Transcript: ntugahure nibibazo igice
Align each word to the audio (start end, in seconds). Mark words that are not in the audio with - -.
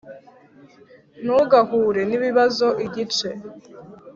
ntugahure 1.23 2.01
nibibazo 2.05 2.67
igice 2.85 3.29